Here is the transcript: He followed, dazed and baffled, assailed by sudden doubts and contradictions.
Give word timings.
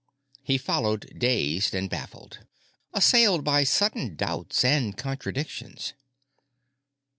He 0.41 0.57
followed, 0.57 1.13
dazed 1.19 1.75
and 1.75 1.87
baffled, 1.87 2.39
assailed 2.91 3.43
by 3.43 3.63
sudden 3.63 4.15
doubts 4.15 4.65
and 4.65 4.97
contradictions. 4.97 5.93